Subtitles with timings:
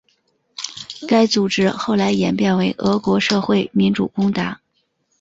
[1.07, 4.59] 该组织后来演变为俄国社会民主工党。